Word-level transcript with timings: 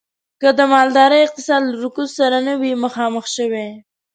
که 0.41 0.49
د 0.57 0.59
مالدارۍ 0.73 1.19
اقتصاد 1.23 1.61
له 1.71 1.75
رکود 1.83 2.09
سره 2.19 2.37
نه 2.47 2.53
وی 2.61 2.73
مخامخ 2.85 3.25
شوی. 3.35 3.67